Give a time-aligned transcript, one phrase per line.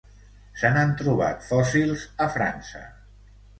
[0.61, 2.85] Se n'han trobat fòssils a França.